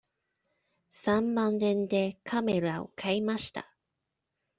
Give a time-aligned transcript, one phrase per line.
[0.89, 3.71] 三万円でカメラを買いました。